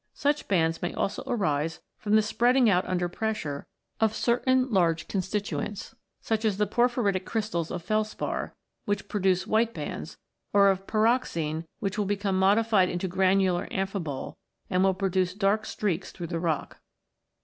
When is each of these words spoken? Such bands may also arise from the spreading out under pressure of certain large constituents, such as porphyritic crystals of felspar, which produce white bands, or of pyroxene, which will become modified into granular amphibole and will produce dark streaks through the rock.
Such 0.15 0.47
bands 0.47 0.81
may 0.81 0.95
also 0.95 1.21
arise 1.27 1.79
from 1.99 2.15
the 2.15 2.23
spreading 2.23 2.67
out 2.67 2.87
under 2.87 3.07
pressure 3.07 3.67
of 3.99 4.15
certain 4.15 4.67
large 4.71 5.07
constituents, 5.07 5.93
such 6.21 6.43
as 6.43 6.57
porphyritic 6.57 7.23
crystals 7.23 7.69
of 7.69 7.83
felspar, 7.83 8.55
which 8.85 9.07
produce 9.07 9.45
white 9.45 9.75
bands, 9.75 10.17
or 10.53 10.69
of 10.71 10.87
pyroxene, 10.87 11.67
which 11.77 11.99
will 11.99 12.05
become 12.05 12.39
modified 12.39 12.89
into 12.89 13.07
granular 13.07 13.67
amphibole 13.69 14.37
and 14.71 14.83
will 14.83 14.95
produce 14.95 15.35
dark 15.35 15.67
streaks 15.67 16.11
through 16.11 16.25
the 16.25 16.39
rock. 16.39 16.79